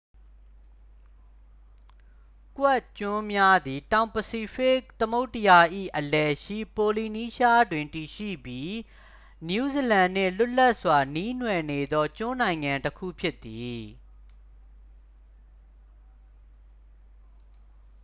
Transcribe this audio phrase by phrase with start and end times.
[2.57, 5.59] ကွက်ခ်ကျွန်းများသည် တောင်ပစိဖိတ် သမုဒ္ဒရာ၏
[5.97, 8.71] အလယ်ရှိ ပိုလီနီးရှားတွင် တည်ရှိပြီး
[9.47, 13.81] နယူးဇီလန်နှင့် လွတ်လပ်စွာ နှီးနွှယ်နေသော ကျွန်းနိုင်ငံတစ်ခု ဖြစ်သည်